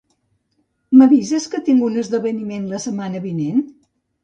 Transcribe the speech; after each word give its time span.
M'avises 1.01 1.45
que 1.51 1.61
tinc 1.69 1.85
un 1.89 2.01
esdeveniment 2.05 2.67
la 2.73 2.83
setmana 2.89 3.25
vinent? 3.31 3.65